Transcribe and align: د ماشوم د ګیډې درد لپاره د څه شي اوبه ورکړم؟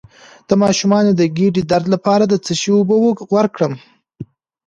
د 0.47 0.49
ماشوم 0.61 0.91
د 1.19 1.21
ګیډې 1.37 1.63
درد 1.71 1.87
لپاره 1.93 2.23
د 2.27 2.33
څه 2.45 2.53
شي 2.59 2.69
اوبه 2.77 2.95
ورکړم؟ 3.35 3.73